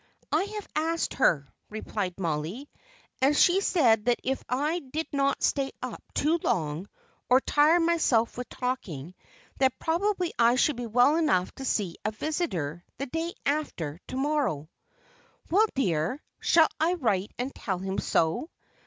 [0.31, 2.67] "I have asked her," replied Mollie.
[3.21, 6.89] "And she said that if I did not stay up too long,
[7.29, 9.13] or tire myself with talking,
[9.59, 14.17] that probably I should be well enough to see a visitor, the day after to
[14.17, 14.71] morrow."
[15.51, 18.49] "Well, dear, shall I write and tell him so?